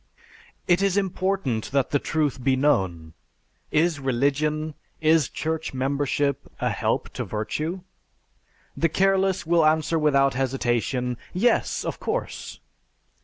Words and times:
"It 0.67 0.81
is 0.81 0.97
important 0.97 1.69
that 1.73 1.91
the 1.91 1.99
truth 1.99 2.43
be 2.43 2.55
known. 2.55 3.13
Is 3.69 3.99
religion, 3.99 4.73
is 4.99 5.29
church 5.29 5.75
membership, 5.75 6.51
a 6.59 6.71
help 6.71 7.09
to 7.13 7.23
virtue? 7.23 7.81
The 8.75 8.89
careless 8.89 9.45
will 9.45 9.63
answer 9.63 9.99
without 9.99 10.33
hesitation, 10.33 11.17
Yes! 11.35 11.85
of 11.85 11.99
course. 11.99 12.59